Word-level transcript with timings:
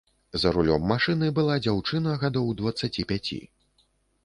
За 0.43 0.51
рулём 0.55 0.87
машыны 0.91 1.29
была 1.41 1.59
дзяўчына 1.67 2.17
гадоў 2.25 2.49
дваццаці 2.61 3.07
пяці. 3.15 3.41